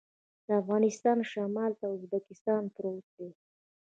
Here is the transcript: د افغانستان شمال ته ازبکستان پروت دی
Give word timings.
د 0.45 0.47
افغانستان 0.61 1.17
شمال 1.31 1.71
ته 1.79 1.85
ازبکستان 1.95 2.63
پروت 2.75 3.05
دی 3.17 3.29